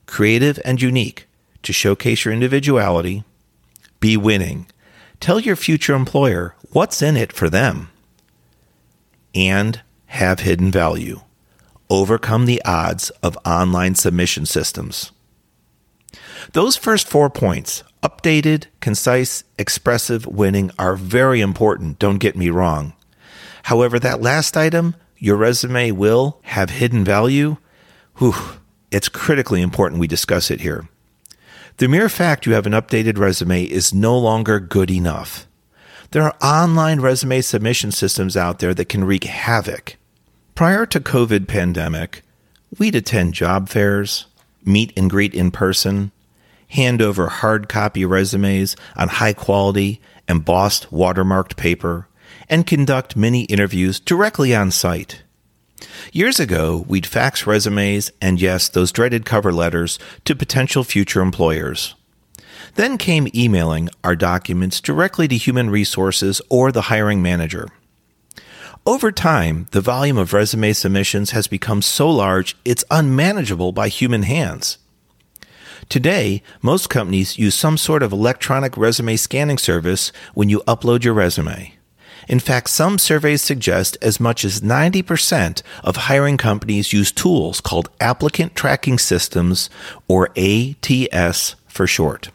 creative, 0.07 0.59
and 0.65 0.81
unique 0.81 1.27
to 1.61 1.71
showcase 1.71 2.25
your 2.25 2.33
individuality. 2.33 3.23
Be 3.99 4.17
winning. 4.17 4.65
Tell 5.19 5.39
your 5.39 5.55
future 5.55 5.93
employer 5.93 6.55
what's 6.71 7.03
in 7.03 7.15
it 7.17 7.31
for 7.31 7.51
them? 7.51 7.91
And 9.35 9.81
have 10.07 10.39
hidden 10.39 10.71
value. 10.71 11.21
Overcome 11.87 12.47
the 12.47 12.63
odds 12.65 13.11
of 13.21 13.37
online 13.45 13.93
submission 13.93 14.47
systems. 14.47 15.11
Those 16.53 16.77
first 16.77 17.07
four 17.07 17.29
points, 17.29 17.83
updated, 18.01 18.65
concise, 18.79 19.43
expressive, 19.59 20.25
winning, 20.25 20.71
are 20.79 20.95
very 20.95 21.41
important, 21.41 21.99
don't 21.99 22.17
get 22.17 22.35
me 22.35 22.49
wrong. 22.49 22.93
However, 23.65 23.99
that 23.99 24.19
last 24.19 24.57
item, 24.57 24.95
your 25.17 25.37
resume 25.37 25.91
will 25.91 26.39
have 26.43 26.69
hidden 26.69 27.03
value, 27.03 27.57
whew, 28.17 28.35
it's 28.91 29.09
critically 29.09 29.61
important 29.61 29.99
we 29.99 30.07
discuss 30.07 30.49
it 30.51 30.61
here. 30.61 30.87
The 31.77 31.87
mere 31.87 32.09
fact 32.09 32.45
you 32.45 32.53
have 32.53 32.65
an 32.65 32.73
updated 32.73 33.17
resume 33.17 33.63
is 33.63 33.93
no 33.93 34.17
longer 34.17 34.59
good 34.59 34.89
enough. 34.89 35.45
There 36.11 36.23
are 36.23 36.35
online 36.41 37.01
resume 37.01 37.41
submission 37.41 37.91
systems 37.91 38.37
out 38.37 38.59
there 38.59 38.73
that 38.73 38.89
can 38.89 39.03
wreak 39.03 39.25
havoc. 39.25 39.97
Prior 40.55 40.85
to 40.87 40.99
COVID 40.99 41.47
pandemic, 41.47 42.23
we'd 42.79 42.95
attend 42.95 43.33
job 43.33 43.69
fairs, 43.69 44.25
meet 44.65 44.91
and 44.97 45.09
greet 45.09 45.33
in 45.33 45.51
person, 45.51 46.11
hand 46.69 47.01
over 47.01 47.27
hard 47.27 47.69
copy 47.69 48.05
resumes 48.05 48.75
on 48.95 49.07
high 49.07 49.33
quality 49.33 50.01
embossed 50.27 50.89
watermarked 50.91 51.55
paper, 51.55 52.07
and 52.49 52.67
conduct 52.67 53.15
many 53.15 53.43
interviews 53.43 53.99
directly 53.99 54.55
on 54.55 54.71
site. 54.71 55.23
Years 56.11 56.39
ago, 56.39 56.85
we'd 56.87 57.05
fax 57.05 57.45
resumes 57.45 58.11
and, 58.21 58.41
yes, 58.41 58.69
those 58.69 58.91
dreaded 58.91 59.25
cover 59.25 59.51
letters 59.51 59.99
to 60.25 60.35
potential 60.35 60.83
future 60.83 61.21
employers. 61.21 61.95
Then 62.75 62.97
came 62.97 63.27
emailing 63.33 63.89
our 64.03 64.15
documents 64.15 64.81
directly 64.81 65.27
to 65.27 65.37
human 65.37 65.69
resources 65.69 66.41
or 66.49 66.71
the 66.71 66.83
hiring 66.83 67.21
manager. 67.21 67.67
Over 68.85 69.11
time, 69.11 69.67
the 69.71 69.81
volume 69.81 70.17
of 70.17 70.33
resume 70.33 70.73
submissions 70.73 71.31
has 71.31 71.47
become 71.47 71.81
so 71.81 72.09
large 72.09 72.55
it's 72.63 72.85
unmanageable 72.89 73.71
by 73.73 73.89
human 73.89 74.23
hands. 74.23 74.77
Today, 75.89 76.41
most 76.61 76.89
companies 76.89 77.37
use 77.37 77.55
some 77.55 77.77
sort 77.77 78.03
of 78.03 78.11
electronic 78.11 78.77
resume 78.77 79.15
scanning 79.15 79.57
service 79.57 80.11
when 80.33 80.49
you 80.49 80.61
upload 80.67 81.03
your 81.03 81.13
resume. 81.13 81.76
In 82.27 82.39
fact, 82.39 82.69
some 82.69 82.97
surveys 82.97 83.41
suggest 83.41 83.97
as 84.01 84.19
much 84.19 84.43
as 84.43 84.61
90% 84.61 85.61
of 85.83 85.95
hiring 85.95 86.37
companies 86.37 86.93
use 86.93 87.11
tools 87.11 87.61
called 87.61 87.89
Applicant 88.01 88.55
Tracking 88.55 88.97
Systems, 88.97 89.69
or 90.07 90.29
ATS 90.37 91.55
for 91.67 91.87
short. 91.87 92.29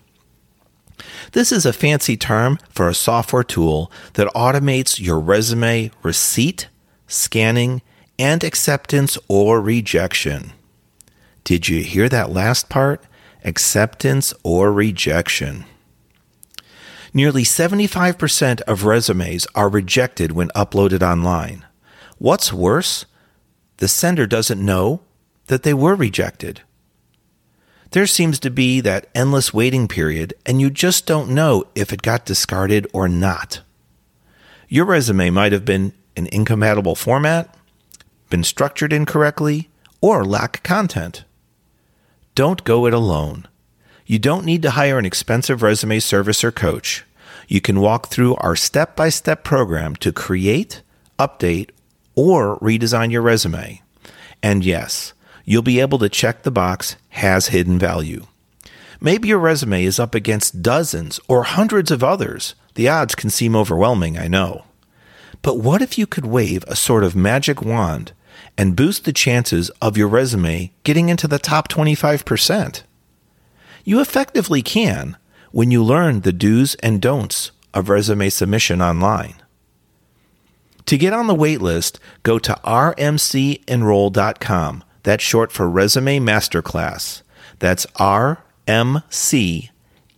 This 1.32 1.52
is 1.52 1.66
a 1.66 1.72
fancy 1.72 2.16
term 2.16 2.58
for 2.70 2.88
a 2.88 2.94
software 2.94 3.44
tool 3.44 3.92
that 4.14 4.32
automates 4.34 5.00
your 5.00 5.20
resume 5.20 5.90
receipt, 6.02 6.68
scanning, 7.06 7.82
and 8.18 8.42
acceptance 8.42 9.18
or 9.28 9.60
rejection. 9.60 10.52
Did 11.44 11.68
you 11.68 11.82
hear 11.82 12.08
that 12.08 12.30
last 12.30 12.68
part? 12.68 13.04
acceptance, 13.44 14.34
or 14.42 14.72
rejection. 14.72 15.64
Nearly 17.14 17.42
75% 17.42 18.62
of 18.62 18.84
resumes 18.84 19.46
are 19.54 19.68
rejected 19.68 20.32
when 20.32 20.48
uploaded 20.50 21.02
online. 21.02 21.66
What's 22.18 22.52
worse, 22.52 23.04
the 23.76 23.88
sender 23.88 24.26
doesn't 24.26 24.64
know 24.64 25.02
that 25.46 25.62
they 25.62 25.74
were 25.74 25.94
rejected. 25.94 26.62
There 27.90 28.06
seems 28.06 28.38
to 28.40 28.50
be 28.50 28.80
that 28.80 29.08
endless 29.14 29.52
waiting 29.52 29.88
period, 29.88 30.32
and 30.46 30.58
you 30.58 30.70
just 30.70 31.04
don't 31.04 31.28
know 31.28 31.64
if 31.74 31.92
it 31.92 32.00
got 32.00 32.24
discarded 32.24 32.86
or 32.94 33.06
not. 33.06 33.60
Your 34.68 34.86
resume 34.86 35.28
might 35.28 35.52
have 35.52 35.66
been 35.66 35.92
in 36.16 36.28
incompatible 36.28 36.94
format, 36.94 37.54
been 38.30 38.44
structured 38.44 38.94
incorrectly, 38.94 39.68
or 40.00 40.24
lack 40.24 40.62
content. 40.62 41.24
Don't 42.34 42.64
go 42.64 42.86
it 42.86 42.94
alone. 42.94 43.46
You 44.06 44.18
don't 44.18 44.46
need 44.46 44.62
to 44.62 44.70
hire 44.70 44.98
an 44.98 45.04
expensive 45.04 45.62
resume 45.62 45.98
service 46.00 46.42
or 46.42 46.50
coach. 46.50 47.04
You 47.52 47.60
can 47.60 47.80
walk 47.80 48.06
through 48.06 48.36
our 48.36 48.56
step 48.56 48.96
by 48.96 49.10
step 49.10 49.44
program 49.44 49.94
to 49.96 50.10
create, 50.10 50.80
update, 51.18 51.68
or 52.14 52.58
redesign 52.60 53.12
your 53.12 53.20
resume. 53.20 53.82
And 54.42 54.64
yes, 54.64 55.12
you'll 55.44 55.60
be 55.60 55.78
able 55.78 55.98
to 55.98 56.08
check 56.08 56.44
the 56.44 56.50
box 56.50 56.96
has 57.10 57.48
hidden 57.48 57.78
value. 57.78 58.26
Maybe 59.02 59.28
your 59.28 59.38
resume 59.38 59.84
is 59.84 60.00
up 60.00 60.14
against 60.14 60.62
dozens 60.62 61.20
or 61.28 61.42
hundreds 61.42 61.90
of 61.90 62.02
others. 62.02 62.54
The 62.72 62.88
odds 62.88 63.14
can 63.14 63.28
seem 63.28 63.54
overwhelming, 63.54 64.16
I 64.16 64.28
know. 64.28 64.64
But 65.42 65.58
what 65.58 65.82
if 65.82 65.98
you 65.98 66.06
could 66.06 66.24
wave 66.24 66.64
a 66.66 66.74
sort 66.74 67.04
of 67.04 67.14
magic 67.14 67.60
wand 67.60 68.12
and 68.56 68.74
boost 68.74 69.04
the 69.04 69.12
chances 69.12 69.68
of 69.82 69.98
your 69.98 70.08
resume 70.08 70.72
getting 70.84 71.10
into 71.10 71.28
the 71.28 71.38
top 71.38 71.68
25%. 71.68 72.82
You 73.84 74.00
effectively 74.00 74.62
can 74.62 75.18
when 75.52 75.70
you 75.70 75.84
learn 75.84 76.20
the 76.20 76.32
do's 76.32 76.74
and 76.76 77.00
don'ts 77.00 77.50
of 77.72 77.88
resume 77.88 78.28
submission 78.28 78.82
online. 78.82 79.36
To 80.86 80.98
get 80.98 81.12
on 81.12 81.28
the 81.28 81.34
waitlist, 81.34 81.98
go 82.22 82.38
to 82.40 82.54
rmcenroll.com. 82.64 84.84
That's 85.04 85.24
short 85.24 85.52
for 85.52 85.70
Resume 85.70 86.18
Masterclass. 86.20 87.22
That's 87.58 87.86
R 87.96 88.44
M 88.66 89.02
C 89.08 89.70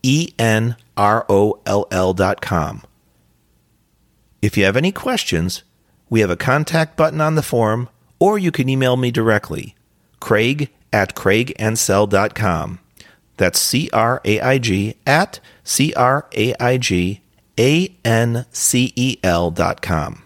E 0.02 0.32
N 0.38 0.76
R 0.96 1.26
O 1.28 1.60
L 1.66 1.86
L.com. 1.90 2.82
If 4.40 4.56
you 4.56 4.64
have 4.64 4.76
any 4.76 4.92
questions, 4.92 5.64
we 6.10 6.20
have 6.20 6.30
a 6.30 6.36
contact 6.36 6.96
button 6.96 7.20
on 7.20 7.34
the 7.34 7.42
form 7.42 7.88
or 8.18 8.38
you 8.38 8.52
can 8.52 8.68
email 8.68 8.96
me 8.96 9.10
directly, 9.10 9.74
craig 10.20 10.70
at 10.92 11.14
craigansell.com. 11.14 12.78
That's 13.36 13.60
C 13.60 13.90
R 13.92 14.20
A 14.24 14.40
I 14.40 14.58
G 14.58 14.96
at 15.06 15.40
C 15.64 15.92
R 15.94 16.26
A 16.36 16.54
I 16.60 16.78
G 16.78 17.20
A 17.58 17.94
N 18.04 18.46
C 18.52 18.92
E 18.96 19.18
L 19.22 19.50
dot 19.50 19.82
com. 19.82 20.22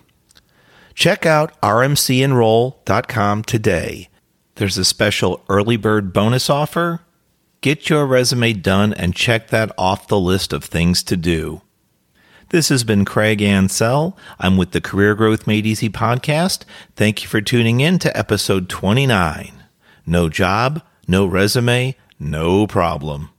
Check 0.94 1.25
out 1.25 1.59
rmcenroll.com 1.61 3.44
today. 3.44 4.09
There's 4.57 4.77
a 4.77 4.85
special 4.85 5.44
early 5.49 5.77
bird 5.77 6.12
bonus 6.12 6.51
offer. 6.51 7.01
Get 7.61 7.88
your 7.88 8.07
resume 8.07 8.53
done 8.53 8.92
and 8.92 9.14
check 9.14 9.49
that 9.49 9.71
off 9.79 10.09
the 10.09 10.18
list 10.18 10.53
of 10.53 10.64
things 10.64 11.03
to 11.05 11.16
do. 11.16 11.62
This 12.51 12.68
has 12.71 12.83
been 12.83 13.05
Craig 13.05 13.42
Ansell. 13.42 14.16
I'm 14.40 14.57
with 14.57 14.71
the 14.71 14.81
Career 14.81 15.14
Growth 15.14 15.47
Made 15.47 15.66
Easy 15.66 15.88
podcast. 15.88 16.64
Thank 16.97 17.23
you 17.23 17.29
for 17.29 17.40
tuning 17.40 17.81
in 17.81 17.99
to 18.01 18.16
episode 18.16 18.68
29. 18.68 19.53
No 20.07 20.29
job, 20.29 20.83
no 21.07 21.27
resume, 21.27 21.94
no 22.18 22.66
problem. 22.66 23.31